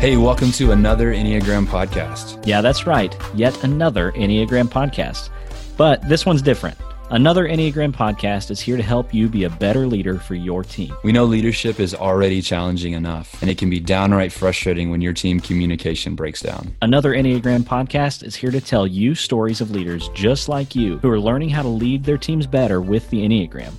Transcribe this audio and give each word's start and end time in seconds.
Hey, 0.00 0.16
welcome 0.16 0.52
to 0.52 0.70
another 0.70 1.12
Enneagram 1.12 1.66
podcast. 1.66 2.46
Yeah, 2.46 2.60
that's 2.60 2.86
right. 2.86 3.16
Yet 3.34 3.64
another 3.64 4.12
Enneagram 4.12 4.68
podcast. 4.68 5.30
But 5.76 6.08
this 6.08 6.24
one's 6.24 6.40
different. 6.40 6.78
Another 7.10 7.48
Enneagram 7.48 7.92
podcast 7.92 8.52
is 8.52 8.60
here 8.60 8.76
to 8.76 8.82
help 8.82 9.12
you 9.12 9.28
be 9.28 9.42
a 9.42 9.50
better 9.50 9.88
leader 9.88 10.20
for 10.20 10.36
your 10.36 10.62
team. 10.62 10.94
We 11.02 11.10
know 11.10 11.24
leadership 11.24 11.80
is 11.80 11.96
already 11.96 12.40
challenging 12.42 12.92
enough, 12.92 13.42
and 13.42 13.50
it 13.50 13.58
can 13.58 13.70
be 13.70 13.80
downright 13.80 14.30
frustrating 14.30 14.92
when 14.92 15.00
your 15.00 15.14
team 15.14 15.40
communication 15.40 16.14
breaks 16.14 16.42
down. 16.42 16.76
Another 16.80 17.12
Enneagram 17.12 17.64
podcast 17.64 18.22
is 18.22 18.36
here 18.36 18.52
to 18.52 18.60
tell 18.60 18.86
you 18.86 19.16
stories 19.16 19.60
of 19.60 19.72
leaders 19.72 20.10
just 20.14 20.48
like 20.48 20.76
you 20.76 20.98
who 20.98 21.10
are 21.10 21.18
learning 21.18 21.48
how 21.48 21.62
to 21.62 21.68
lead 21.68 22.04
their 22.04 22.18
teams 22.18 22.46
better 22.46 22.80
with 22.80 23.10
the 23.10 23.26
Enneagram. 23.26 23.72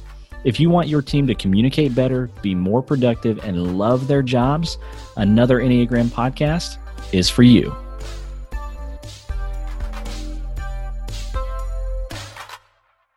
If 0.45 0.57
you 0.57 0.69
want 0.69 0.87
your 0.87 1.01
team 1.01 1.27
to 1.27 1.35
communicate 1.35 1.93
better, 1.93 2.29
be 2.41 2.55
more 2.55 2.81
productive, 2.81 3.39
and 3.39 3.77
love 3.77 4.07
their 4.07 4.21
jobs, 4.21 4.77
another 5.17 5.59
Enneagram 5.59 6.07
podcast 6.07 6.77
is 7.11 7.29
for 7.29 7.43
you. 7.43 7.75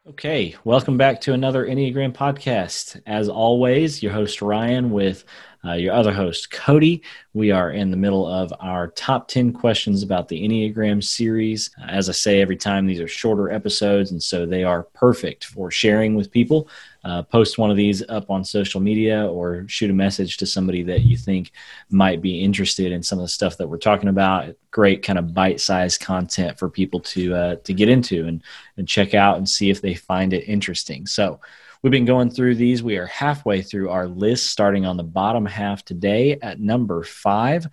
Okay, 0.08 0.56
welcome 0.64 0.96
back 0.96 1.20
to 1.20 1.32
another 1.32 1.64
Enneagram 1.64 2.12
podcast. 2.12 3.00
As 3.06 3.28
always, 3.28 4.02
your 4.02 4.12
host 4.12 4.42
Ryan 4.42 4.90
with 4.90 5.24
uh, 5.64 5.72
your 5.72 5.94
other 5.94 6.12
host 6.12 6.50
Cody. 6.50 7.02
We 7.34 7.50
are 7.50 7.70
in 7.70 7.90
the 7.90 7.96
middle 7.96 8.26
of 8.26 8.52
our 8.60 8.88
top 8.88 9.28
10 9.28 9.52
questions 9.52 10.02
about 10.02 10.28
the 10.28 10.42
Enneagram 10.42 11.02
series. 11.02 11.70
Uh, 11.80 11.86
as 11.86 12.08
I 12.08 12.12
say 12.12 12.40
every 12.40 12.56
time, 12.56 12.86
these 12.86 13.00
are 13.00 13.08
shorter 13.08 13.50
episodes, 13.50 14.10
and 14.10 14.22
so 14.22 14.46
they 14.46 14.64
are 14.64 14.82
perfect 14.82 15.44
for 15.44 15.70
sharing 15.70 16.14
with 16.14 16.30
people 16.30 16.68
uh, 17.04 17.22
post 17.22 17.58
one 17.58 17.70
of 17.70 17.76
these 17.76 18.02
up 18.08 18.30
on 18.30 18.44
social 18.44 18.80
media 18.80 19.26
or 19.26 19.64
shoot 19.66 19.90
a 19.90 19.94
message 19.94 20.36
to 20.36 20.46
somebody 20.46 20.82
that 20.84 21.00
you 21.02 21.16
think 21.16 21.50
might 21.90 22.22
be 22.22 22.40
interested 22.40 22.92
in 22.92 23.02
some 23.02 23.18
of 23.18 23.24
the 23.24 23.28
stuff 23.28 23.56
that 23.56 23.68
we're 23.68 23.78
talking 23.78 24.08
about. 24.08 24.54
Great 24.70 25.02
kind 25.02 25.18
of 25.18 25.34
bite-sized 25.34 26.00
content 26.00 26.58
for 26.58 26.68
people 26.68 27.00
to 27.00 27.34
uh, 27.34 27.56
to 27.56 27.74
get 27.74 27.88
into 27.88 28.26
and 28.26 28.42
and 28.76 28.86
check 28.86 29.14
out 29.14 29.36
and 29.38 29.48
see 29.48 29.70
if 29.70 29.80
they 29.80 29.94
find 29.94 30.32
it 30.32 30.48
interesting. 30.48 31.06
So. 31.06 31.40
We've 31.82 31.90
been 31.90 32.04
going 32.04 32.30
through 32.30 32.54
these. 32.54 32.80
We 32.80 32.96
are 32.96 33.06
halfway 33.06 33.60
through 33.60 33.90
our 33.90 34.06
list, 34.06 34.50
starting 34.50 34.86
on 34.86 34.96
the 34.96 35.02
bottom 35.02 35.44
half 35.44 35.84
today 35.84 36.38
at 36.40 36.60
number 36.60 37.02
five. 37.02 37.66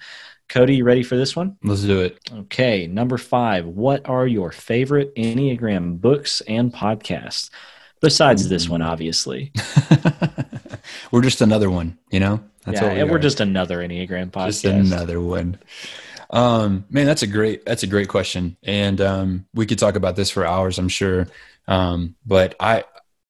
Cody, 0.48 0.78
you 0.78 0.84
ready 0.84 1.04
for 1.04 1.16
this 1.16 1.36
one? 1.36 1.58
Let's 1.64 1.84
do 1.84 2.02
it. 2.02 2.18
Okay, 2.34 2.88
number 2.88 3.20
five. 3.20 3.68
What 3.68 4.10
are 4.10 4.26
your 4.26 4.52
favorite 4.52 5.16
Enneagram 5.16 6.02
books 6.02 6.42
and 6.48 6.74
podcasts? 6.74 7.52
Besides 8.02 8.50
this 8.50 8.68
one, 8.68 8.82
obviously. 8.82 9.52
we're 11.12 11.22
just 11.22 11.42
another 11.42 11.70
one, 11.70 12.00
you 12.10 12.20
know? 12.20 12.44
That's 12.66 12.82
yeah, 12.82 13.04
we 13.04 13.12
are 13.12 13.20
just 13.20 13.42
another 13.42 13.78
Enneagram 13.78 14.32
podcast. 14.32 14.64
Just 14.64 14.66
another 14.66 15.22
one. 15.22 15.60
Um, 16.32 16.86
man, 16.90 17.06
that's 17.06 17.22
a 17.22 17.28
great 17.28 17.66
that's 17.66 17.84
a 17.84 17.88
great 17.88 18.08
question, 18.08 18.58
and 18.64 19.02
um, 19.02 19.46
we 19.54 19.66
could 19.66 19.80
talk 19.80 19.96
about 19.96 20.16
this 20.16 20.30
for 20.30 20.46
hours, 20.46 20.78
I'm 20.78 20.90
sure. 20.90 21.28
Um, 21.68 22.16
but 22.26 22.56
I, 22.60 22.84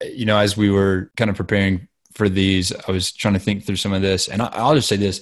you 0.04 0.26
know, 0.26 0.38
as 0.38 0.56
we 0.58 0.70
were 0.70 1.12
kind 1.18 1.30
of 1.30 1.36
preparing 1.36 1.88
for 2.14 2.30
these, 2.30 2.74
I 2.88 2.92
was 2.92 3.12
trying 3.12 3.34
to 3.36 3.40
think 3.40 3.66
through 3.66 3.78
some 3.78 3.94
of 3.94 4.02
this, 4.02 4.28
and 4.28 4.42
I, 4.42 4.48
I'll 4.54 4.76
just 4.76 4.88
say 4.88 4.96
this: 4.96 5.22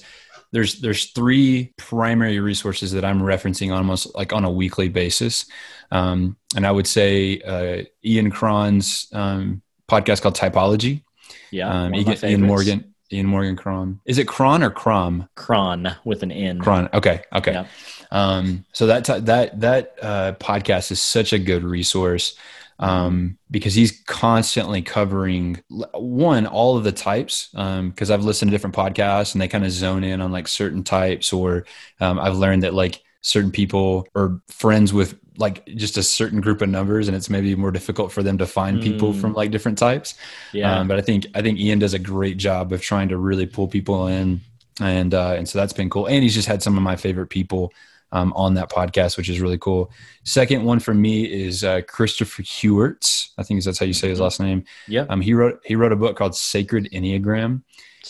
there's 0.52 0.80
there's 0.80 1.10
three 1.12 1.72
primary 1.76 2.40
resources 2.40 2.92
that 2.92 3.04
I'm 3.04 3.20
referencing 3.20 3.74
almost 3.74 4.14
like 4.14 4.32
on 4.32 4.44
a 4.44 4.50
weekly 4.50 4.88
basis, 4.88 5.46
um, 5.90 6.36
and 6.56 6.66
I 6.66 6.70
would 6.70 6.86
say 6.86 7.40
uh, 7.40 7.84
Ian 8.04 8.30
Cron's 8.30 9.08
um, 9.12 9.62
podcast 9.88 10.22
called 10.22 10.36
Typology. 10.36 11.02
Yeah, 11.50 11.68
um, 11.68 11.94
Ian, 11.94 12.24
Ian 12.24 12.42
Morgan. 12.42 12.94
Ian 13.10 13.26
Morgan 13.26 13.56
Cron. 13.56 14.00
Is 14.04 14.18
it 14.18 14.28
Cron 14.28 14.62
or 14.62 14.70
Crom? 14.70 15.28
Cron 15.34 15.94
with 16.04 16.22
an 16.22 16.30
N. 16.30 16.58
Cron. 16.58 16.90
Okay. 16.92 17.22
Okay. 17.34 17.52
Yeah. 17.52 17.66
Um, 18.10 18.66
so 18.72 18.86
that 18.86 19.04
that 19.24 19.60
that 19.60 19.94
uh, 20.02 20.32
podcast 20.38 20.90
is 20.90 21.00
such 21.00 21.32
a 21.32 21.38
good 21.38 21.64
resource 21.64 22.36
um, 22.78 23.38
because 23.50 23.74
he's 23.74 24.02
constantly 24.06 24.82
covering 24.82 25.62
one 25.94 26.46
all 26.46 26.76
of 26.76 26.84
the 26.84 26.92
types 26.92 27.50
Um, 27.54 27.90
because 27.90 28.10
um, 28.10 28.14
I've 28.14 28.24
listened 28.24 28.50
to 28.50 28.54
different 28.54 28.76
podcasts 28.76 29.34
and 29.34 29.40
they 29.40 29.48
kind 29.48 29.64
of 29.64 29.70
zone 29.70 30.04
in 30.04 30.20
on 30.20 30.32
like 30.32 30.48
certain 30.48 30.84
types 30.84 31.32
or 31.32 31.64
um, 32.00 32.18
I've 32.18 32.36
learned 32.36 32.62
that 32.62 32.74
like 32.74 33.02
certain 33.20 33.50
people 33.50 34.06
are 34.14 34.40
friends 34.48 34.92
with 34.92 35.18
like 35.36 35.64
just 35.66 35.96
a 35.96 36.02
certain 36.02 36.40
group 36.40 36.62
of 36.62 36.68
numbers 36.68 37.08
and 37.08 37.16
it's 37.16 37.30
maybe 37.30 37.54
more 37.54 37.70
difficult 37.70 38.10
for 38.10 38.22
them 38.22 38.38
to 38.38 38.46
find 38.46 38.78
mm. 38.78 38.82
people 38.82 39.12
from 39.12 39.34
like 39.34 39.50
different 39.50 39.78
types. 39.78 40.14
Yeah. 40.52 40.78
Um, 40.78 40.88
but 40.88 40.98
i 40.98 41.00
think 41.00 41.26
i 41.34 41.42
think 41.42 41.58
ian 41.58 41.78
does 41.78 41.94
a 41.94 41.98
great 41.98 42.38
job 42.38 42.72
of 42.72 42.80
trying 42.80 43.08
to 43.08 43.16
really 43.16 43.46
pull 43.46 43.68
people 43.68 44.06
in 44.08 44.40
and 44.80 45.14
uh, 45.14 45.34
and 45.36 45.48
so 45.48 45.58
that's 45.58 45.72
been 45.72 45.90
cool. 45.90 46.06
And 46.06 46.22
he's 46.22 46.34
just 46.34 46.48
had 46.48 46.62
some 46.62 46.76
of 46.76 46.82
my 46.82 46.96
favorite 46.96 47.28
people 47.28 47.72
um, 48.12 48.32
on 48.34 48.54
that 48.54 48.70
podcast, 48.70 49.16
which 49.16 49.28
is 49.28 49.40
really 49.40 49.58
cool. 49.58 49.90
Second 50.24 50.64
one 50.64 50.80
for 50.80 50.94
me 50.94 51.24
is 51.24 51.64
uh, 51.64 51.82
Christopher 51.82 52.42
Heuertz. 52.42 53.30
I 53.38 53.42
think 53.42 53.62
that's 53.62 53.78
how 53.78 53.86
you 53.86 53.92
say 53.92 54.08
his 54.08 54.18
mm-hmm. 54.18 54.24
last 54.24 54.40
name. 54.40 54.64
Yeah. 54.86 55.06
Um, 55.08 55.20
he 55.20 55.34
wrote 55.34 55.60
he 55.64 55.76
wrote 55.76 55.92
a 55.92 55.96
book 55.96 56.16
called 56.16 56.34
Sacred 56.34 56.88
Enneagram, 56.92 57.62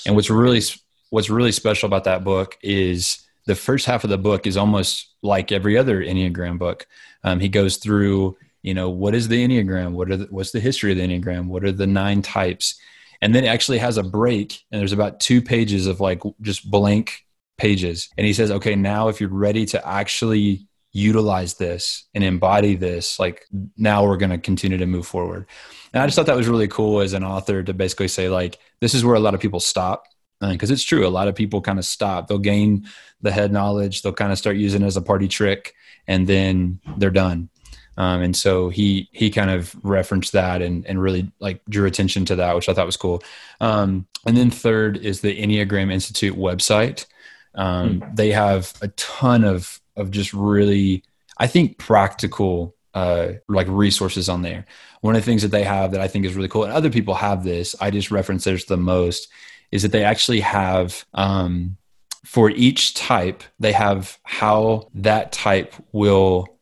and 0.07 0.15
what's 0.15 0.31
really 0.31 0.63
what's 1.11 1.31
really 1.31 1.53
special 1.53 1.87
about 1.87 2.05
that 2.05 2.25
book 2.25 2.57
is 2.63 3.27
the 3.47 3.55
first 3.55 3.87
half 3.87 4.05
of 4.05 4.11
the 4.11 4.19
book 4.19 4.47
is 4.47 4.57
almost 4.57 5.15
like 5.23 5.51
every 5.53 5.77
other 5.77 6.03
Enneagram 6.03 6.59
book. 6.59 6.87
Um, 7.25 7.41
he 7.41 7.49
goes 7.49 7.79
through, 7.79 8.37
you 8.63 8.75
know, 8.75 8.91
what 8.91 9.15
is 9.15 9.27
the 9.29 9.47
Enneagram? 9.47 9.93
What 9.93 10.11
are 10.11 10.19
the, 10.19 10.27
what's 10.27 10.51
the 10.51 10.61
history 10.61 10.93
of 10.93 10.99
the 10.99 11.09
Enneagram? 11.09 11.47
What 11.47 11.65
are 11.65 11.73
the 11.73 11.87
nine 11.87 12.21
types? 12.21 12.79
And 13.23 13.35
then 13.35 13.45
it 13.45 13.49
actually 13.49 13.79
has 13.79 13.97
a 13.97 14.03
break, 14.03 14.63
and 14.71 14.81
there's 14.81 14.93
about 14.93 15.19
two 15.19 15.43
pages 15.43 15.87
of 15.87 15.99
like 15.99 16.23
just 16.43 16.71
blank 16.71 17.25
pages. 17.59 18.09
And 18.17 18.27
he 18.27 18.33
says, 18.33 18.51
okay, 18.51 18.75
now 18.75 19.09
if 19.09 19.21
you're 19.21 19.31
ready 19.31 19.67
to 19.67 19.87
actually 19.87 20.67
utilize 20.93 21.55
this 21.55 22.07
and 22.15 22.25
embody 22.25 22.75
this, 22.75 23.19
like 23.19 23.45
now 23.77 24.05
we're 24.05 24.17
going 24.17 24.31
to 24.31 24.39
continue 24.39 24.79
to 24.79 24.87
move 24.87 25.07
forward. 25.07 25.47
And 25.93 26.03
I 26.03 26.07
just 26.07 26.17
thought 26.17 26.27
that 26.27 26.37
was 26.37 26.49
really 26.49 26.69
cool 26.69 27.01
as 27.01 27.13
an 27.13 27.25
author 27.25 27.63
to 27.63 27.75
basically 27.75 28.09
say, 28.09 28.29
like, 28.29 28.59
this 28.81 28.95
is 28.95 29.05
where 29.05 29.17
a 29.17 29.21
lot 29.21 29.35
of 29.35 29.41
people 29.41 29.61
stop. 29.61 30.05
Because 30.41 30.71
it's 30.71 30.85
true, 30.85 31.05
a 31.05 31.09
lot 31.09 31.27
of 31.27 31.35
people 31.35 31.61
kind 31.61 31.81
of 31.81 31.85
stop. 31.85 32.29
They'll 32.29 32.39
gain 32.39 32.87
the 33.21 33.33
head 33.33 33.53
knowledge, 33.53 34.03
they'll 34.03 34.13
kind 34.13 34.31
of 34.31 34.39
start 34.39 34.57
using 34.57 34.83
it 34.83 34.87
as 34.87 34.97
a 34.97 35.03
party 35.03 35.27
trick, 35.27 35.75
and 36.07 36.29
then 36.29 36.79
they're 36.97 37.11
done. 37.11 37.49
Um, 37.97 38.23
and 38.23 38.37
so 38.37 38.69
he 38.69 39.09
he 39.11 39.31
kind 39.31 39.51
of 39.51 39.75
referenced 39.83 40.33
that 40.35 40.63
and 40.63 40.87
and 40.87 41.03
really 41.03 41.33
like 41.41 41.65
drew 41.69 41.87
attention 41.87 42.25
to 42.27 42.37
that, 42.37 42.55
which 42.55 42.69
I 42.69 42.75
thought 42.75 42.87
was 42.87 42.97
cool. 42.97 43.21
Um, 43.61 44.07
and 44.25 44.37
then 44.37 44.53
third 44.53 44.97
is 44.99 45.21
the 45.21 45.37
Enneagram 45.37 45.91
Institute 45.91 46.37
website. 46.37 47.07
Um, 47.55 48.01
mm. 48.01 48.17
They 48.17 48.33
have 48.33 48.73
a 48.83 48.89
ton 48.89 49.45
of 49.45 49.81
of 49.97 50.11
just 50.11 50.33
really, 50.33 51.03
I 51.39 51.47
think, 51.47 51.79
practical 51.79 52.77
uh, 52.95 53.33
like 53.49 53.67
resources 53.69 54.29
on 54.29 54.43
there. 54.43 54.65
One 55.01 55.15
of 55.15 55.23
the 55.23 55.27
things 55.27 55.43
that 55.43 55.51
they 55.51 55.65
have 55.65 55.93
that 55.93 56.01
I 56.01 56.09
think 56.09 56.25
is 56.25 56.35
really 56.35 56.49
cool, 56.49 56.65
and 56.65 56.73
other 56.73 56.91
people 56.91 57.15
have 57.15 57.45
this. 57.45 57.75
I 57.81 57.91
just 57.91 58.11
reference 58.11 58.45
theirs 58.45 58.65
the 58.65 58.77
most 58.77 59.29
is 59.71 59.83
that 59.83 59.93
they 59.93 60.05
actually 60.05 60.41
have 60.41 61.05
um, 61.15 61.77
for 62.25 62.51
each 62.51 62.95
type 62.95 63.43
they 63.59 63.73
have 63.73 64.19
how 64.23 64.89
that 64.95 65.33
type 65.33 65.75
will 65.93 66.59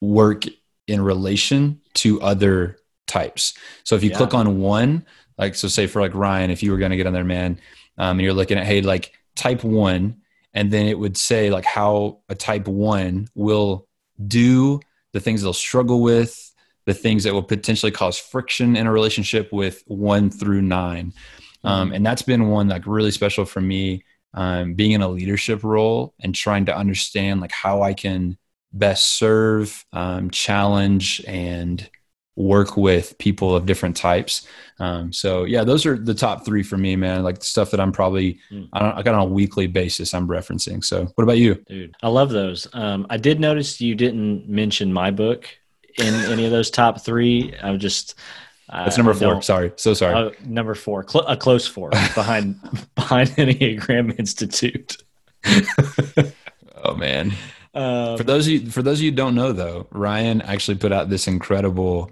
work 0.00 0.44
in 0.86 1.00
relation 1.00 1.80
to 1.94 2.20
other 2.20 2.78
types. 3.06 3.54
So 3.84 3.96
if 3.96 4.02
you 4.02 4.10
yeah. 4.10 4.16
click 4.16 4.34
on 4.34 4.60
one, 4.60 5.06
like 5.38 5.54
so, 5.54 5.68
say 5.68 5.86
for 5.86 6.00
like 6.00 6.14
Ryan, 6.14 6.50
if 6.50 6.62
you 6.62 6.72
were 6.72 6.78
going 6.78 6.90
to 6.90 6.96
get 6.96 7.06
on 7.06 7.12
there, 7.12 7.24
man, 7.24 7.60
um, 7.98 8.18
and 8.18 8.22
you're 8.22 8.32
looking 8.32 8.58
at 8.58 8.66
hey, 8.66 8.80
like 8.80 9.12
type 9.34 9.64
one 9.64 10.22
and 10.54 10.70
then 10.70 10.86
it 10.86 10.98
would 10.98 11.16
say 11.16 11.50
like 11.50 11.64
how 11.64 12.20
a 12.28 12.34
type 12.34 12.68
one 12.68 13.28
will 13.34 13.86
do 14.26 14.80
the 15.12 15.20
things 15.20 15.42
they'll 15.42 15.52
struggle 15.52 16.00
with 16.00 16.52
the 16.86 16.94
things 16.94 17.24
that 17.24 17.32
will 17.32 17.42
potentially 17.42 17.92
cause 17.92 18.18
friction 18.18 18.76
in 18.76 18.86
a 18.86 18.92
relationship 18.92 19.52
with 19.52 19.82
one 19.86 20.30
through 20.30 20.62
nine 20.62 21.12
um, 21.64 21.88
mm-hmm. 21.88 21.96
and 21.96 22.06
that's 22.06 22.22
been 22.22 22.48
one 22.48 22.68
like 22.68 22.86
really 22.86 23.10
special 23.10 23.44
for 23.44 23.60
me 23.60 24.04
um, 24.34 24.74
being 24.74 24.92
in 24.92 25.02
a 25.02 25.08
leadership 25.08 25.62
role 25.62 26.14
and 26.20 26.34
trying 26.34 26.66
to 26.66 26.76
understand 26.76 27.40
like 27.40 27.52
how 27.52 27.82
i 27.82 27.92
can 27.92 28.36
best 28.72 29.18
serve 29.18 29.84
um, 29.92 30.30
challenge 30.30 31.22
and 31.26 31.88
work 32.36 32.76
with 32.76 33.16
people 33.18 33.54
of 33.54 33.66
different 33.66 33.96
types. 33.96 34.46
Um, 34.80 35.12
so 35.12 35.44
yeah, 35.44 35.62
those 35.64 35.86
are 35.86 35.96
the 35.96 36.14
top 36.14 36.44
three 36.44 36.62
for 36.62 36.76
me, 36.76 36.96
man. 36.96 37.22
Like 37.22 37.38
the 37.38 37.44
stuff 37.44 37.70
that 37.70 37.80
I'm 37.80 37.92
probably 37.92 38.40
mm. 38.50 38.68
I, 38.72 38.98
I 38.98 39.02
got 39.02 39.14
on 39.14 39.20
a 39.20 39.32
weekly 39.32 39.66
basis. 39.66 40.14
I'm 40.14 40.26
referencing. 40.26 40.84
So 40.84 41.04
what 41.14 41.22
about 41.22 41.38
you, 41.38 41.54
dude? 41.54 41.94
I 42.02 42.08
love 42.08 42.30
those. 42.30 42.66
Um, 42.72 43.06
I 43.10 43.16
did 43.16 43.40
notice 43.40 43.80
you 43.80 43.94
didn't 43.94 44.48
mention 44.48 44.92
my 44.92 45.10
book 45.10 45.48
in 45.98 46.14
any 46.14 46.44
of 46.44 46.50
those 46.50 46.70
top 46.70 47.04
three. 47.04 47.54
I'm 47.62 47.78
just. 47.78 48.14
That's 48.72 48.96
number 48.96 49.12
4 49.14 49.42
Sorry, 49.42 49.72
so 49.76 49.92
sorry. 49.92 50.14
Uh, 50.14 50.30
number 50.46 50.74
four, 50.74 51.06
cl- 51.06 51.26
a 51.26 51.36
close 51.36 51.66
four 51.66 51.90
behind 52.14 52.58
behind 52.94 53.28
Enneagram 53.36 54.18
Institute. 54.18 54.96
oh 56.82 56.94
man. 56.96 57.32
Um, 57.74 58.16
for 58.16 58.24
those 58.24 58.46
of 58.46 58.52
you, 58.52 58.70
for 58.70 58.82
those 58.82 58.98
of 58.98 59.04
you 59.04 59.10
who 59.10 59.16
don't 59.16 59.34
know 59.34 59.52
though, 59.52 59.86
Ryan 59.90 60.40
actually 60.40 60.78
put 60.78 60.92
out 60.92 61.10
this 61.10 61.28
incredible 61.28 62.10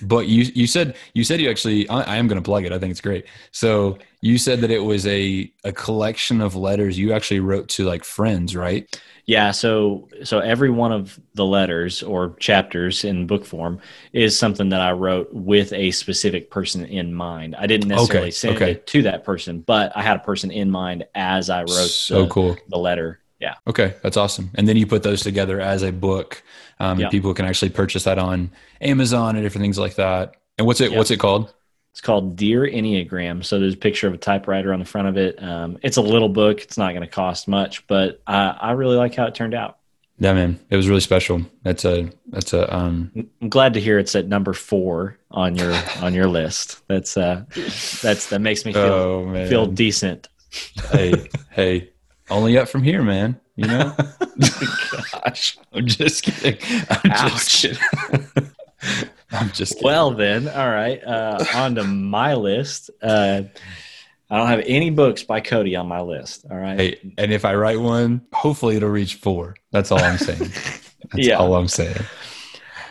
but 0.00 0.26
you 0.26 0.44
you 0.54 0.66
said 0.66 0.96
you 1.14 1.24
said 1.24 1.40
you 1.40 1.50
actually 1.50 1.88
I, 1.88 2.02
I 2.02 2.16
am 2.16 2.28
going 2.28 2.40
to 2.40 2.44
plug 2.44 2.64
it. 2.64 2.72
I 2.72 2.78
think 2.78 2.90
it's 2.90 3.00
great. 3.00 3.26
So 3.52 3.98
you 4.20 4.38
said 4.38 4.60
that 4.62 4.70
it 4.70 4.80
was 4.80 5.06
a 5.06 5.52
a 5.64 5.72
collection 5.72 6.40
of 6.40 6.56
letters 6.56 6.98
you 6.98 7.12
actually 7.12 7.40
wrote 7.40 7.68
to 7.70 7.84
like 7.84 8.04
friends, 8.04 8.56
right? 8.56 8.88
Yeah, 9.26 9.52
so 9.52 10.08
so 10.22 10.40
every 10.40 10.68
one 10.70 10.92
of 10.92 11.18
the 11.34 11.46
letters 11.46 12.02
or 12.02 12.36
chapters 12.40 13.04
in 13.04 13.26
book 13.26 13.46
form 13.46 13.80
is 14.12 14.38
something 14.38 14.68
that 14.68 14.80
I 14.82 14.92
wrote 14.92 15.32
with 15.32 15.72
a 15.72 15.90
specific 15.92 16.50
person 16.50 16.84
in 16.84 17.14
mind. 17.14 17.56
I 17.56 17.66
didn't 17.66 17.88
necessarily 17.88 18.28
Okay, 18.28 18.30
send 18.30 18.62
okay. 18.62 18.72
it 18.72 18.86
to 18.88 19.02
that 19.02 19.24
person, 19.24 19.60
but 19.62 19.96
I 19.96 20.02
had 20.02 20.16
a 20.16 20.20
person 20.20 20.50
in 20.50 20.70
mind 20.70 21.06
as 21.14 21.48
I 21.48 21.62
wrote 21.62 21.94
So 21.94 22.26
the, 22.26 22.26
cool. 22.26 22.62
the 22.68 22.78
letter. 22.78 23.20
Yeah. 23.44 23.54
Okay, 23.66 23.94
that's 24.02 24.16
awesome. 24.16 24.50
And 24.54 24.66
then 24.66 24.76
you 24.76 24.86
put 24.86 25.02
those 25.02 25.20
together 25.22 25.60
as 25.60 25.82
a 25.82 25.92
book, 25.92 26.42
um, 26.80 26.98
Yeah. 26.98 27.04
and 27.06 27.10
people 27.12 27.34
can 27.34 27.44
actually 27.44 27.70
purchase 27.70 28.04
that 28.04 28.18
on 28.18 28.50
Amazon 28.80 29.36
and 29.36 29.44
different 29.44 29.62
things 29.62 29.78
like 29.78 29.96
that. 29.96 30.34
And 30.58 30.66
what's 30.66 30.80
it? 30.80 30.90
Yeah. 30.92 30.98
What's 30.98 31.10
it 31.10 31.18
called? 31.18 31.52
It's 31.92 32.00
called 32.00 32.36
Dear 32.36 32.62
Enneagram. 32.62 33.44
So 33.44 33.60
there's 33.60 33.74
a 33.74 33.76
picture 33.76 34.08
of 34.08 34.14
a 34.14 34.16
typewriter 34.18 34.72
on 34.72 34.78
the 34.80 34.84
front 34.84 35.08
of 35.08 35.16
it. 35.16 35.40
Um, 35.42 35.78
it's 35.82 35.96
a 35.96 36.02
little 36.02 36.28
book. 36.28 36.60
It's 36.62 36.76
not 36.78 36.90
going 36.92 37.02
to 37.02 37.06
cost 37.08 37.46
much, 37.46 37.86
but 37.86 38.20
I, 38.26 38.56
I 38.60 38.70
really 38.72 38.96
like 38.96 39.14
how 39.14 39.26
it 39.26 39.34
turned 39.34 39.54
out. 39.54 39.78
Yeah, 40.18 40.32
man, 40.32 40.58
it 40.70 40.76
was 40.76 40.88
really 40.88 41.00
special. 41.00 41.42
That's 41.64 41.84
a 41.84 42.08
that's 42.28 42.52
a 42.52 42.72
um. 42.74 43.10
I'm 43.42 43.48
glad 43.48 43.74
to 43.74 43.80
hear 43.80 43.98
it's 43.98 44.14
at 44.14 44.26
number 44.28 44.52
four 44.54 45.18
on 45.32 45.56
your 45.56 45.74
on 46.00 46.14
your 46.14 46.28
list. 46.28 46.82
That's 46.88 47.16
uh, 47.16 47.44
that's 48.00 48.28
that 48.30 48.40
makes 48.40 48.64
me 48.64 48.72
feel 48.72 48.82
Oh 48.82 49.46
feel 49.48 49.66
decent. 49.66 50.28
hey 50.92 51.28
hey, 51.50 51.90
only 52.30 52.56
up 52.58 52.68
from 52.68 52.82
here, 52.82 53.02
man. 53.02 53.40
You 53.56 53.66
know. 53.68 53.94
Gosh. 55.12 55.58
I'm 55.72 55.86
just 55.86 56.24
kidding. 56.24 56.58
I'm 56.90 57.10
just 57.10 57.64
Ouch. 57.64 57.78
kidding. 58.32 58.50
I'm 59.32 59.50
just 59.50 59.74
kidding. 59.74 59.84
Well 59.86 60.10
then, 60.12 60.48
all 60.48 60.68
right. 60.70 61.02
Uh, 61.04 61.44
on 61.54 61.74
to 61.76 61.84
my 61.84 62.34
list. 62.34 62.90
Uh, 63.02 63.42
I 64.30 64.38
don't 64.38 64.48
have 64.48 64.62
any 64.66 64.90
books 64.90 65.22
by 65.22 65.40
Cody 65.40 65.76
on 65.76 65.86
my 65.86 66.00
list. 66.00 66.46
All 66.50 66.56
right. 66.56 66.78
Hey, 66.78 67.12
and 67.18 67.32
if 67.32 67.44
I 67.44 67.54
write 67.54 67.78
one, 67.78 68.22
hopefully 68.32 68.76
it'll 68.76 68.88
reach 68.90 69.16
four. 69.16 69.54
That's 69.70 69.92
all 69.92 70.02
I'm 70.02 70.18
saying. 70.18 70.38
That's 71.12 71.26
Yeah. 71.26 71.36
all 71.36 71.54
I'm 71.54 71.68
saying. 71.68 71.96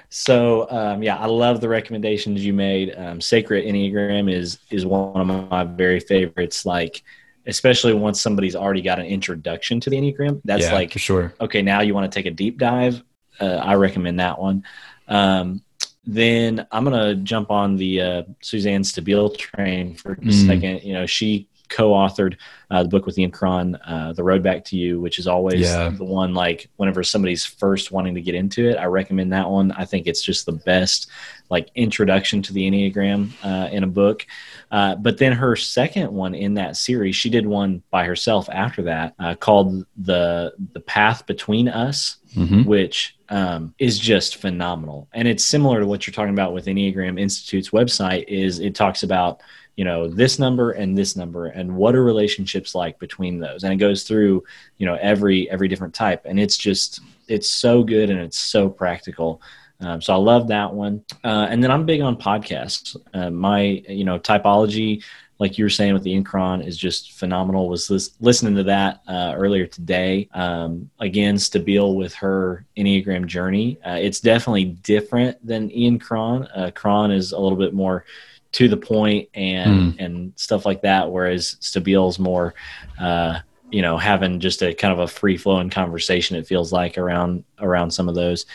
So 0.09 0.69
um, 0.69 1.01
yeah, 1.03 1.17
I 1.17 1.25
love 1.25 1.59
the 1.59 1.67
recommendations 1.69 2.45
you 2.45 2.53
made. 2.53 2.93
Um, 2.95 3.19
Sacred 3.19 3.65
Enneagram 3.65 4.31
is 4.31 4.59
is 4.69 4.85
one 4.85 5.29
of 5.29 5.49
my 5.49 5.63
very 5.63 5.99
favorites. 5.99 6.65
Like, 6.65 7.03
especially 7.45 7.93
once 7.93 8.21
somebody's 8.21 8.55
already 8.55 8.81
got 8.81 8.99
an 8.99 9.05
introduction 9.05 9.79
to 9.81 9.89
the 9.89 9.97
Enneagram, 9.97 10.41
that's 10.45 10.63
yeah, 10.63 10.73
like 10.73 10.91
for 10.93 10.99
sure. 10.99 11.33
okay, 11.41 11.61
now 11.61 11.81
you 11.81 11.93
want 11.93 12.11
to 12.11 12.15
take 12.17 12.25
a 12.25 12.31
deep 12.31 12.57
dive. 12.57 13.01
Uh, 13.39 13.55
I 13.55 13.75
recommend 13.75 14.19
that 14.19 14.39
one. 14.39 14.63
Um, 15.07 15.61
then 16.05 16.65
I'm 16.71 16.83
gonna 16.83 17.15
jump 17.15 17.49
on 17.49 17.75
the 17.77 18.01
uh, 18.01 18.23
Suzanne 18.41 18.81
Stabile 18.83 19.35
train 19.37 19.95
for 19.95 20.13
a 20.13 20.15
Mm. 20.17 20.47
second. 20.47 20.83
You 20.83 20.93
know, 20.93 21.05
she 21.05 21.47
co-authored 21.73 22.35
uh, 22.71 22.83
the 22.83 22.89
book 22.89 23.05
with 23.05 23.17
Ian 23.17 23.31
Cron, 23.31 23.75
uh, 23.85 24.13
"The 24.13 24.23
Road 24.23 24.41
Back 24.43 24.63
to 24.65 24.77
You," 24.77 24.99
which 24.99 25.19
is 25.19 25.27
always 25.27 25.61
Yeah. 25.61 25.89
the 25.89 26.05
one. 26.05 26.33
Like 26.33 26.69
whenever 26.77 27.03
somebody's 27.03 27.45
first 27.45 27.91
wanting 27.91 28.15
to 28.15 28.21
get 28.21 28.35
into 28.35 28.67
it, 28.69 28.77
I 28.77 28.85
recommend 28.85 29.33
that 29.33 29.49
one. 29.49 29.71
I 29.73 29.85
think 29.85 30.07
it's 30.07 30.21
just 30.21 30.45
the 30.45 30.53
best 30.53 31.07
like 31.49 31.69
introduction 31.75 32.41
to 32.43 32.53
the 32.53 32.69
Enneagram 32.69 33.29
uh, 33.43 33.69
in 33.71 33.83
a 33.83 33.87
book. 33.87 34.25
Uh, 34.71 34.95
but 34.95 35.17
then 35.17 35.33
her 35.33 35.55
second 35.55 36.11
one 36.11 36.33
in 36.33 36.55
that 36.55 36.77
series, 36.77 37.15
she 37.15 37.29
did 37.29 37.45
one 37.45 37.83
by 37.91 38.05
herself 38.05 38.49
after 38.51 38.81
that 38.83 39.13
uh, 39.19 39.35
called 39.35 39.85
the 39.97 40.53
the 40.73 40.79
Path 40.79 41.25
Between 41.25 41.67
Us 41.67 42.17
hmm 42.33 42.63
which 42.63 43.15
um, 43.29 43.73
is 43.77 43.99
just 43.99 44.37
phenomenal. 44.37 45.07
And 45.13 45.27
it's 45.27 45.43
similar 45.45 45.79
to 45.79 45.85
what 45.85 46.05
you're 46.05 46.13
talking 46.13 46.33
about 46.33 46.53
with 46.53 46.65
Enneagram 46.65 47.19
Institute's 47.19 47.69
website. 47.69 48.25
Is 48.27 48.59
it 48.59 48.73
talks 48.75 49.03
about 49.03 49.41
you 49.75 49.85
know 49.85 50.07
this 50.07 50.39
number 50.39 50.71
and 50.71 50.97
this 50.97 51.15
number 51.15 51.47
and 51.47 51.75
what 51.75 51.95
are 51.95 52.03
relationships 52.03 52.75
like 52.75 52.99
between 52.99 53.39
those, 53.39 53.63
and 53.63 53.73
it 53.73 53.77
goes 53.77 54.03
through 54.03 54.43
you 54.77 54.85
know 54.85 54.97
every 55.01 55.49
every 55.49 55.67
different 55.67 55.93
type, 55.93 56.21
and 56.25 56.39
it's 56.39 56.57
just 56.57 57.01
it's 57.27 57.49
so 57.49 57.83
good 57.83 58.09
and 58.09 58.19
it's 58.19 58.37
so 58.37 58.69
practical. 58.69 59.41
Um, 59.79 60.01
so 60.01 60.13
I 60.13 60.17
love 60.17 60.47
that 60.47 60.73
one. 60.73 61.03
Uh, 61.23 61.47
and 61.49 61.61
then 61.61 61.69
I'm 61.69 61.85
big 61.85 62.01
on 62.01 62.15
podcasts. 62.15 62.95
Uh, 63.13 63.29
my 63.29 63.61
you 63.87 64.05
know 64.05 64.19
typology 64.19 65.03
like 65.39 65.57
you 65.57 65.65
were 65.65 65.69
saying 65.69 65.93
with 65.93 66.03
the 66.03 66.11
Ian 66.11 66.23
Cron 66.23 66.61
is 66.61 66.77
just 66.77 67.13
phenomenal. 67.13 67.67
Was 67.67 67.89
lis- 67.89 68.11
listening 68.21 68.55
to 68.55 68.63
that 68.63 69.01
uh, 69.07 69.33
earlier 69.35 69.65
today. 69.65 70.29
Um, 70.33 70.89
again, 70.99 71.35
Stabile 71.35 71.95
with 71.95 72.13
her 72.15 72.65
Enneagram 72.77 73.25
journey. 73.25 73.77
Uh, 73.85 73.97
it's 73.99 74.19
definitely 74.19 74.65
different 74.65 75.45
than 75.45 75.71
Ian 75.71 75.99
Cron. 75.99 76.47
Uh, 76.55 76.71
Cron 76.73 77.11
is 77.11 77.31
a 77.31 77.39
little 77.39 77.57
bit 77.57 77.73
more 77.73 78.05
to 78.53 78.67
the 78.67 78.77
point 78.77 79.29
and 79.33 79.99
and 79.99 80.33
stuff 80.35 80.65
like 80.65 80.81
that, 80.81 81.11
whereas 81.11 81.57
Stabile's 81.59 82.19
more. 82.19 82.53
Uh, 82.99 83.39
you 83.71 83.81
know, 83.81 83.97
having 83.97 84.39
just 84.39 84.61
a 84.61 84.71
kind 84.71 84.93
of 84.93 84.99
a 84.99 85.07
free 85.07 85.35
flowing 85.35 85.71
conversation. 85.71 86.37
It 86.37 86.45
feels 86.45 86.71
like 86.71 86.99
around 86.99 87.43
around 87.57 87.89
some 87.89 88.07
of 88.07 88.13
those, 88.13 88.45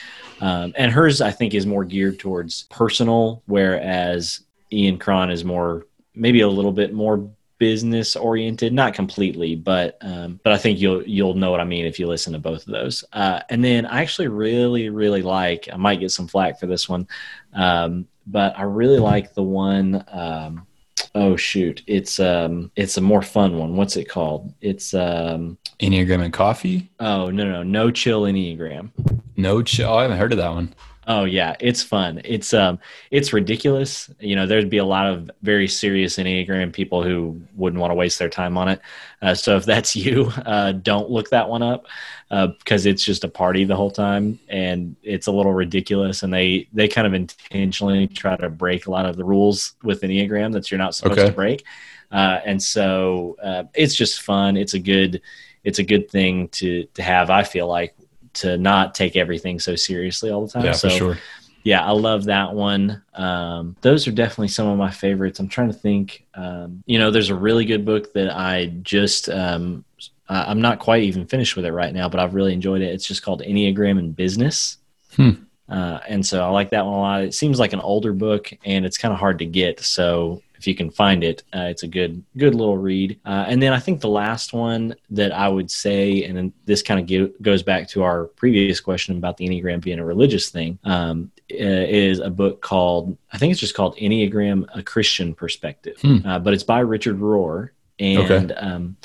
um, 0.41 0.73
and 0.77 0.93
hers 0.93 1.21
I 1.21 1.33
think 1.33 1.55
is 1.55 1.67
more 1.67 1.85
geared 1.85 2.21
towards 2.21 2.63
personal, 2.71 3.43
whereas 3.47 4.43
Ian 4.73 4.97
Cron 4.97 5.33
is 5.33 5.45
more 5.45 5.87
maybe 6.15 6.43
a 6.43 6.49
little 6.49 6.71
bit 6.71 6.93
more 6.93 7.29
business 7.59 8.17
oriented 8.17 8.73
not 8.73 8.95
completely 8.95 9.55
but 9.55 9.99
um, 10.01 10.41
but 10.45 10.53
i 10.53 10.59
think 10.59 10.79
you'll 10.79 11.03
you'll 11.03 11.35
know 11.35 11.51
what 11.51 11.61
i 11.61 11.65
mean 11.65 11.87
if 11.87 11.99
you 11.99 12.07
listen 12.07 12.33
to 12.33 12.39
both 12.39 12.67
of 12.67 12.73
those 12.73 13.05
uh, 13.13 13.41
and 13.49 13.65
then 13.65 13.87
i 13.87 14.01
actually 14.01 14.29
really 14.29 14.89
really 14.89 15.23
like 15.23 15.69
i 15.73 15.77
might 15.77 16.01
get 16.01 16.11
some 16.11 16.27
flack 16.27 16.59
for 16.59 16.67
this 16.67 16.89
one 16.89 17.07
um, 17.55 18.07
but 18.27 18.59
i 18.59 18.63
really 18.63 18.99
like 18.99 19.35
the 19.35 19.43
one 19.43 20.05
um, 20.09 20.67
oh 21.15 21.37
shoot 21.37 21.83
it's 21.87 22.21
um 22.21 22.71
it's 22.77 22.97
a 22.97 23.01
more 23.01 23.23
fun 23.23 23.57
one 23.57 23.77
what's 23.77 23.97
it 23.97 24.09
called 24.09 24.53
it's 24.61 24.95
um 24.95 25.57
Enneagram 25.81 26.23
and 26.23 26.33
coffee. 26.33 26.91
oh 27.01 27.31
no 27.31 27.45
no 27.45 27.63
no 27.63 27.91
chill 27.91 28.23
enneagram 28.23 28.91
No 29.39 29.63
chill. 29.63 29.89
Oh, 29.89 29.97
I 29.99 30.03
haven't 30.03 30.19
heard 30.19 30.33
of 30.33 30.39
that 30.39 30.51
one. 30.53 30.75
Oh 31.11 31.25
yeah, 31.25 31.57
it's 31.59 31.83
fun. 31.83 32.21
It's 32.23 32.53
um 32.53 32.79
it's 33.11 33.33
ridiculous. 33.33 34.11
You 34.21 34.37
know, 34.37 34.47
there'd 34.47 34.69
be 34.69 34.77
a 34.77 34.85
lot 34.85 35.07
of 35.07 35.31
very 35.41 35.67
serious 35.67 36.19
Enneagram 36.19 36.71
people 36.71 37.03
who 37.03 37.41
wouldn't 37.57 37.81
want 37.81 37.91
to 37.91 37.95
waste 37.95 38.19
their 38.19 38.29
time 38.29 38.59
on 38.59 38.69
it. 38.69 38.81
Uh, 39.23 39.35
so 39.35 39.57
if 39.57 39.65
that's 39.65 39.97
you, 40.05 40.31
uh, 40.45 40.73
don't 40.73 41.11
look 41.11 41.31
that 41.31 41.49
one 41.49 41.63
up 41.63 41.87
uh, 42.31 42.49
because 42.49 42.85
it's 42.85 43.03
just 43.03 43.25
a 43.25 43.29
party 43.29 43.65
the 43.65 43.75
whole 43.75 43.91
time 43.91 44.39
and 44.51 44.95
it's 45.03 45.29
a 45.29 45.33
little 45.33 45.55
ridiculous. 45.55 46.23
And 46.23 46.33
they 46.33 46.69
they 46.75 46.89
kind 46.89 47.07
of 47.07 47.15
intentionally 47.15 48.07
try 48.07 48.37
to 48.37 48.51
break 48.51 48.87
a 48.87 48.91
lot 48.91 49.07
of 49.07 49.17
the 49.17 49.25
rules 49.25 49.77
with 49.83 50.03
Enneagram 50.03 50.53
that 50.53 50.71
you're 50.71 50.77
not 50.79 50.95
supposed 50.95 51.19
Okay. 51.21 51.29
to 51.31 51.35
break. 51.35 51.65
Uh, 52.13 52.41
and 52.45 52.63
so 52.63 53.35
uh, 53.43 53.65
it's 53.75 53.95
just 53.95 54.21
fun. 54.21 54.59
It's 54.59 54.75
a 54.75 54.79
good 54.79 55.23
it's 55.65 55.79
a 55.79 55.83
good 55.85 56.11
thing 56.11 56.49
to 56.49 56.85
to 56.95 57.03
have. 57.03 57.31
I 57.31 57.45
feel 57.45 57.67
like 57.67 57.95
to 58.41 58.57
not 58.57 58.95
take 58.95 59.17
everything 59.17 59.59
so 59.59 59.77
seriously 59.77 60.31
all 60.31 60.47
the 60.47 60.53
time. 60.53 60.65
Yeah, 60.65 60.73
so 60.73 60.89
for 60.89 60.97
sure. 60.97 61.19
yeah, 61.63 61.85
I 61.85 61.93
love 61.93 62.25
that 62.25 62.55
one. 62.55 63.03
Um, 63.15 63.77
those 63.81 64.07
are 64.07 64.13
definitely 64.13 64.49
some 64.49 64.67
of 64.67 64.79
my 64.79 64.91
favorites. 64.91 65.41
I'm 65.41 65.49
trying 65.49 65.69
to 65.69 65.79
think. 65.79 66.27
Um, 66.35 66.83
you 66.87 66.99
know, 66.99 67.11
there's 67.11 67.31
a 67.31 67.35
really 67.35 67.65
good 67.65 67.85
book 67.85 68.13
that 68.15 68.35
I 68.37 68.67
just. 68.83 69.29
Um, 69.29 69.85
I'm 70.31 70.61
not 70.61 70.79
quite 70.79 71.05
even 71.05 71.27
finished 71.27 71.57
with 71.57 71.65
it 71.65 71.73
right 71.73 71.95
now, 71.95 72.09
but 72.09 72.21
I've 72.21 72.35
really 72.35 72.53
enjoyed 72.53 72.83
it. 72.83 72.93
It's 72.93 73.07
just 73.07 73.23
called 73.23 73.43
Enneagram 73.43 73.99
in 73.99 74.13
Business. 74.13 74.77
Hmm. 75.17 75.31
Uh, 75.69 76.01
and 76.07 76.25
so 76.25 76.45
I 76.45 76.51
like 76.51 76.71
that 76.71 76.85
one 76.85 76.95
a 76.95 76.99
lot. 76.99 77.23
It 77.23 77.35
seems 77.35 77.59
like 77.59 77.73
an 77.73 77.81
older 77.81 78.13
book, 78.13 78.51
and 78.65 78.85
it's 78.85 78.99
kind 78.99 79.13
of 79.13 79.19
hard 79.19 79.39
to 79.39 79.47
get. 79.47 79.81
So 79.81 80.43
if 80.59 80.67
you 80.67 80.75
can 80.75 80.91
find 80.91 81.23
it, 81.23 81.43
uh, 81.55 81.63
it's 81.71 81.83
a 81.85 81.89
good 81.89 82.23
good 82.37 82.55
little 82.55 82.77
read. 82.77 83.19
Uh, 83.25 83.45
and 83.49 83.63
then 83.63 83.73
I 83.73 83.79
think 83.79 84.01
the 84.01 84.09
last 84.09 84.53
one 84.53 84.95
that 85.11 85.33
I 85.33 85.49
would 85.49 85.71
say, 85.71 86.25
and 86.25 86.37
then 86.37 86.53
this 86.67 86.83
kind 86.83 87.01
of 87.01 87.07
ge- 87.07 87.33
goes 87.43 87.63
back 87.63 87.89
to 87.91 88.03
our 88.03 88.25
previous 88.25 88.81
question 88.81 89.17
about 89.17 89.37
the 89.37 89.49
Enneagram 89.49 89.81
being 89.81 89.99
a 90.01 90.05
religious 90.05 90.51
thing, 90.51 90.79
um, 90.85 91.31
uh, 91.53 91.55
is 91.57 92.19
a 92.19 92.31
book 92.31 92.61
called 92.61 93.17
I 93.33 93.39
think 93.39 93.53
it's 93.53 93.61
just 93.61 93.75
called 93.75 93.97
Enneagram: 93.97 94.67
A 94.75 94.83
Christian 94.83 95.35
Perspective, 95.35 95.97
Hmm. 96.03 96.19
uh, 96.27 96.39
but 96.41 96.53
it's 96.55 96.65
by 96.65 96.81
Richard 96.81 97.19
Rohr, 97.21 97.71
and 97.99 98.51
Okay. 98.51 98.55
um, 98.55 98.97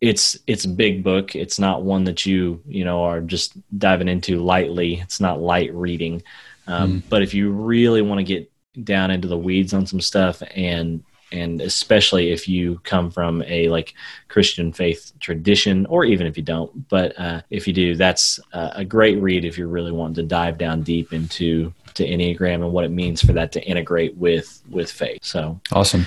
it's 0.00 0.38
it's 0.46 0.64
a 0.64 0.68
big 0.68 1.02
book. 1.04 1.34
It's 1.36 1.58
not 1.58 1.82
one 1.82 2.04
that 2.04 2.26
you 2.26 2.60
you 2.66 2.84
know 2.84 3.04
are 3.04 3.20
just 3.20 3.56
diving 3.78 4.08
into 4.08 4.40
lightly. 4.42 5.00
It's 5.00 5.20
not 5.20 5.40
light 5.40 5.72
reading, 5.74 6.22
um, 6.66 7.02
but 7.08 7.22
if 7.22 7.32
you 7.34 7.50
really 7.50 8.02
want 8.02 8.18
to 8.18 8.24
get 8.24 8.50
down 8.82 9.10
into 9.10 9.28
the 9.28 9.38
weeds 9.38 9.72
on 9.72 9.86
some 9.86 10.00
stuff. 10.00 10.42
And 10.54 11.04
and 11.32 11.60
especially 11.60 12.30
if 12.30 12.48
you 12.48 12.78
come 12.84 13.10
from 13.10 13.42
a 13.46 13.68
like 13.68 13.94
christian 14.28 14.72
faith 14.72 15.12
tradition 15.20 15.84
or 15.86 16.04
even 16.04 16.26
if 16.26 16.36
you 16.36 16.42
don't 16.42 16.86
but 16.88 17.18
uh, 17.18 17.40
if 17.50 17.66
you 17.66 17.72
do 17.72 17.96
that's 17.96 18.38
uh, 18.52 18.70
a 18.74 18.84
great 18.84 19.20
read 19.20 19.44
if 19.44 19.56
you're 19.56 19.66
really 19.66 19.90
wanting 19.90 20.14
to 20.14 20.22
dive 20.22 20.58
down 20.58 20.82
deep 20.82 21.12
into 21.12 21.72
to 21.94 22.04
enneagram 22.04 22.56
and 22.56 22.72
what 22.72 22.84
it 22.84 22.90
means 22.90 23.22
for 23.24 23.32
that 23.32 23.52
to 23.52 23.62
integrate 23.64 24.16
with 24.16 24.62
with 24.68 24.90
faith. 24.90 25.20
So 25.22 25.60
Awesome. 25.72 26.04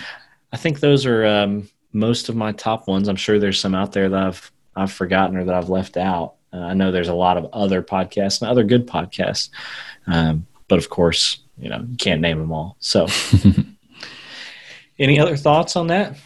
i 0.54 0.58
think 0.58 0.80
those 0.80 1.06
are 1.06 1.26
um, 1.26 1.70
most 1.94 2.30
of 2.30 2.36
my 2.36 2.52
top 2.52 2.88
ones. 2.88 3.08
I'm 3.08 3.16
sure 3.16 3.40
there's 3.40 3.60
some 3.60 3.74
out 3.74 3.94
there 3.94 4.10
that 4.10 4.24
i've 4.24 4.52
i've 4.76 4.92
forgotten 4.92 5.38
or 5.38 5.44
that 5.46 5.56
i've 5.56 5.70
left 5.70 5.98
out. 5.98 6.36
Uh, 6.54 6.58
i 6.58 6.74
know 6.74 6.92
there's 6.92 7.08
a 7.08 7.16
lot 7.16 7.38
of 7.38 7.50
other 7.54 7.82
podcasts 7.82 8.42
and 8.42 8.50
other 8.50 8.64
good 8.64 8.88
podcasts. 8.88 9.50
Um, 10.06 10.46
but 10.68 10.78
of 10.80 10.90
course 10.90 11.40
you 11.58 11.70
know, 11.70 11.86
you 11.90 11.98
can't 11.98 12.22
name 12.22 12.40
them 12.40 12.52
all. 12.52 12.78
So, 12.80 13.08
any 15.00 15.20
other 15.20 15.38
thoughts 15.38 15.76
on 15.76 15.88
that? 15.88 16.18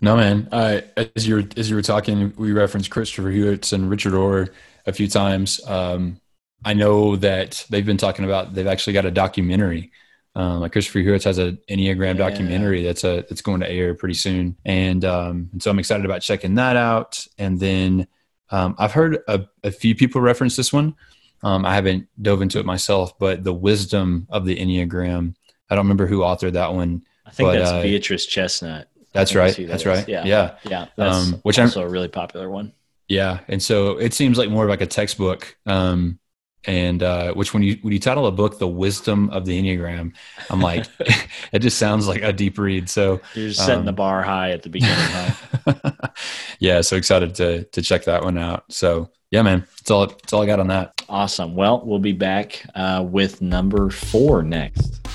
No, 0.00 0.16
man. 0.16 0.48
Uh, 0.50 0.80
as 1.16 1.26
you 1.26 1.36
were 1.36 1.44
as 1.56 1.68
you 1.68 1.76
were 1.76 1.82
talking, 1.82 2.32
we 2.36 2.52
referenced 2.52 2.90
Christopher 2.90 3.30
Heuertz 3.30 3.72
and 3.72 3.90
Richard 3.90 4.14
Rohr 4.14 4.50
a 4.86 4.92
few 4.92 5.08
times. 5.08 5.60
Um, 5.66 6.20
I 6.64 6.74
know 6.74 7.16
that 7.16 7.66
they've 7.70 7.84
been 7.84 7.96
talking 7.96 8.24
about 8.24 8.54
they've 8.54 8.66
actually 8.66 8.94
got 8.94 9.04
a 9.04 9.10
documentary. 9.10 9.92
Um, 10.36 10.60
like 10.60 10.72
Christopher 10.72 11.00
Heuertz 11.00 11.24
has 11.24 11.38
an 11.38 11.58
Enneagram 11.68 12.16
yeah. 12.16 12.28
documentary 12.28 12.82
that's 12.82 13.04
a 13.04 13.24
that's 13.28 13.42
going 13.42 13.60
to 13.60 13.70
air 13.70 13.94
pretty 13.94 14.14
soon, 14.14 14.56
and, 14.64 15.04
um, 15.04 15.50
and 15.52 15.62
so 15.62 15.70
I'm 15.70 15.78
excited 15.78 16.04
about 16.04 16.22
checking 16.22 16.54
that 16.54 16.76
out. 16.76 17.26
And 17.36 17.58
then 17.58 18.06
um, 18.50 18.76
I've 18.78 18.92
heard 18.92 19.18
a, 19.26 19.46
a, 19.64 19.70
few 19.70 19.94
people 19.94 20.20
reference 20.20 20.56
this 20.56 20.72
one. 20.72 20.94
Um, 21.42 21.64
I 21.64 21.74
haven't 21.74 22.08
dove 22.20 22.42
into 22.42 22.58
it 22.58 22.66
myself, 22.66 23.18
but 23.18 23.44
the 23.44 23.52
wisdom 23.52 24.26
of 24.30 24.44
the 24.44 24.56
Enneagram. 24.56 25.34
I 25.68 25.74
don't 25.74 25.84
remember 25.84 26.06
who 26.06 26.20
authored 26.20 26.52
that 26.52 26.74
one. 26.74 27.04
I 27.24 27.30
think 27.30 27.48
but, 27.48 27.58
that's 27.58 27.70
uh, 27.70 27.82
Beatrice 27.82 28.26
Chestnut. 28.26 28.88
That's 29.12 29.34
right. 29.34 29.54
That 29.56 29.68
that's 29.68 29.82
is. 29.82 29.86
right. 29.86 30.08
Yeah. 30.08 30.24
Yeah. 30.24 30.56
Yeah. 30.64 30.86
That's 30.96 31.16
um, 31.16 31.40
which 31.42 31.58
also 31.58 31.80
I'm, 31.80 31.86
a 31.86 31.90
really 31.90 32.08
popular 32.08 32.48
one. 32.50 32.72
Yeah. 33.08 33.40
And 33.48 33.62
so 33.62 33.98
it 33.98 34.14
seems 34.14 34.38
like 34.38 34.50
more 34.50 34.64
of 34.64 34.70
like 34.70 34.80
a 34.80 34.86
textbook. 34.86 35.56
Um, 35.66 36.18
and 36.64 37.02
uh, 37.02 37.32
which 37.32 37.54
when 37.54 37.62
you 37.62 37.78
when 37.80 37.92
you 37.92 37.98
title 37.98 38.26
a 38.26 38.32
book 38.32 38.58
"The 38.58 38.68
Wisdom 38.68 39.30
of 39.30 39.46
the 39.46 39.60
Enneagram," 39.60 40.12
I'm 40.50 40.60
like, 40.60 40.84
it 41.52 41.60
just 41.60 41.78
sounds 41.78 42.06
like 42.06 42.22
a 42.22 42.32
deep 42.32 42.58
read. 42.58 42.90
So 42.90 43.20
you're 43.34 43.48
just 43.48 43.60
setting 43.60 43.80
um, 43.80 43.86
the 43.86 43.92
bar 43.92 44.22
high 44.22 44.50
at 44.50 44.62
the 44.62 44.68
beginning. 44.68 44.96
Huh? 44.98 45.92
yeah, 46.58 46.82
so 46.82 46.96
excited 46.96 47.34
to 47.36 47.64
to 47.64 47.82
check 47.82 48.04
that 48.04 48.24
one 48.24 48.36
out. 48.36 48.64
So 48.68 49.10
yeah, 49.30 49.42
man, 49.42 49.64
that's 49.78 49.90
all 49.90 50.06
that's 50.06 50.32
all 50.32 50.42
I 50.42 50.46
got 50.46 50.58
on 50.58 50.66
that. 50.68 51.04
Awesome. 51.08 51.54
Well, 51.54 51.82
we'll 51.84 52.00
be 52.00 52.12
back 52.12 52.64
uh, 52.74 53.04
with 53.08 53.40
number 53.40 53.90
four 53.90 54.42
next. 54.42 55.08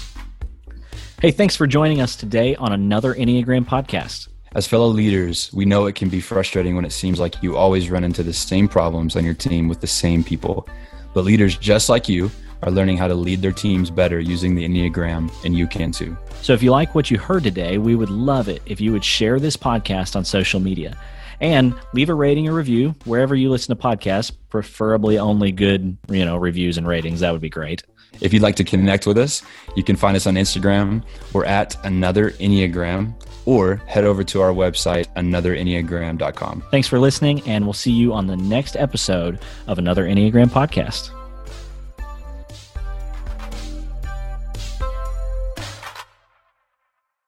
Hey, 1.22 1.32
thanks 1.32 1.56
for 1.56 1.68
joining 1.68 2.02
us 2.02 2.16
today 2.16 2.56
on 2.56 2.72
another 2.72 3.14
Enneagram 3.14 3.66
podcast. 3.66 4.30
As 4.54 4.68
fellow 4.68 4.88
leaders, 4.88 5.52
we 5.54 5.66
know 5.66 5.86
it 5.86 5.96
can 5.96 6.08
be 6.08 6.22
frustrating 6.22 6.78
when 6.78 6.86
it 6.86 6.94
seems 6.94 7.20
like 7.20 7.42
you 7.44 7.58
always 7.58 7.90
run 7.90 8.06
into 8.06 8.24
the 8.24 8.32
same 8.32 8.70
problems 8.70 9.18
on 9.18 9.26
your 9.26 9.34
team 9.34 9.68
with 9.68 9.82
the 9.82 9.88
same 9.88 10.24
people. 10.24 10.68
But 11.14 11.26
leaders 11.26 11.58
just 11.58 11.90
like 11.90 12.08
you 12.08 12.32
are 12.64 12.72
learning 12.72 12.98
how 12.98 13.10
to 13.10 13.16
lead 13.16 13.42
their 13.42 13.52
teams 13.52 13.90
better 13.90 14.20
using 14.22 14.56
the 14.56 14.66
Enneagram, 14.66 15.30
and 15.44 15.58
you 15.58 15.68
can 15.68 15.92
too. 15.92 16.18
So 16.42 16.54
if 16.54 16.64
you 16.64 16.72
like 16.72 16.96
what 16.96 17.12
you 17.12 17.18
heard 17.18 17.44
today, 17.44 17.78
we 17.80 17.96
would 17.96 18.10
love 18.10 18.48
it 18.48 18.62
if 18.66 18.80
you 18.80 18.94
would 18.94 19.04
share 19.04 19.42
this 19.42 19.58
podcast 19.58 20.16
on 20.16 20.24
social 20.24 20.62
media 20.62 20.98
and 21.40 21.74
leave 21.94 22.10
a 22.10 22.14
rating 22.14 22.48
or 22.48 22.54
review 22.54 22.96
wherever 23.06 23.36
you 23.36 23.50
listen 23.50 23.76
to 23.76 23.82
podcasts, 23.82 24.32
preferably 24.50 25.18
only 25.18 25.52
good, 25.52 25.98
you 26.10 26.26
know, 26.26 26.38
reviews 26.38 26.78
and 26.78 26.88
ratings. 26.88 27.20
That 27.20 27.32
would 27.32 27.42
be 27.42 27.50
great. 27.50 27.84
If 28.22 28.34
you'd 28.34 28.42
like 28.42 28.56
to 28.58 28.64
connect 28.64 29.06
with 29.06 29.18
us, 29.18 29.42
you 29.76 29.84
can 29.84 29.96
find 29.96 30.16
us 30.16 30.26
on 30.26 30.36
Instagram. 30.36 31.04
We're 31.34 31.46
at 31.46 31.76
another 31.86 32.32
Enneagram 32.32 33.14
or 33.46 33.76
head 33.88 34.06
over 34.06 34.24
to 34.24 34.42
our 34.42 34.52
website, 34.52 35.08
anotherenneagram.com. 35.16 36.64
Thanks 36.72 36.88
for 36.88 37.00
listening, 37.00 37.42
and 37.48 37.66
we'll 37.66 37.74
see 37.74 37.92
you 37.92 38.14
on 38.14 38.28
the 38.28 38.38
next 38.38 38.76
episode 38.76 39.40
of 39.68 39.78
another 39.78 40.06
Enneagram 40.06 40.50
podcast. 40.50 41.12